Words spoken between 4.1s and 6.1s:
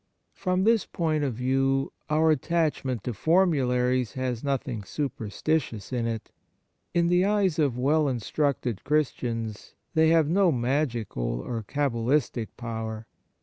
has nothing superstitious in